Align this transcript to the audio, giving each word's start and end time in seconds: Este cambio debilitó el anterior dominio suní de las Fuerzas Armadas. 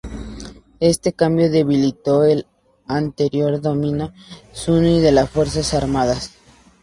Este 0.79 1.13
cambio 1.13 1.51
debilitó 1.51 2.23
el 2.23 2.47
anterior 2.87 3.61
dominio 3.61 4.11
suní 4.51 4.99
de 4.99 5.11
las 5.11 5.29
Fuerzas 5.29 5.75
Armadas. 5.75 6.31